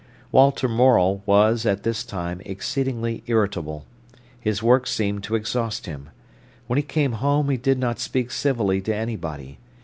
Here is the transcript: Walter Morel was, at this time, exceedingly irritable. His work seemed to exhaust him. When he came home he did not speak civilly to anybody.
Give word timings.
Walter 0.31 0.67
Morel 0.67 1.21
was, 1.27 1.63
at 1.63 1.83
this 1.83 2.03
time, 2.03 2.41
exceedingly 2.43 3.21
irritable. 3.27 3.85
His 4.39 4.63
work 4.63 4.87
seemed 4.87 5.21
to 5.25 5.35
exhaust 5.35 5.85
him. 5.85 6.09
When 6.65 6.77
he 6.77 6.81
came 6.83 7.11
home 7.11 7.51
he 7.51 7.57
did 7.57 7.77
not 7.77 7.99
speak 7.99 8.31
civilly 8.31 8.81
to 8.81 8.95
anybody. 8.95 9.59